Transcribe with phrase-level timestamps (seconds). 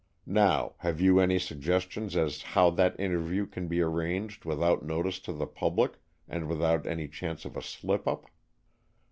[0.25, 5.19] Now, have you any suggestions as to how that interview can be arranged without notice
[5.19, 8.25] to the public and without any chance of a slip up?"